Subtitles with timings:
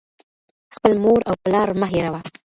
[0.75, 2.21] •خپل مور و پلار مه هېروه.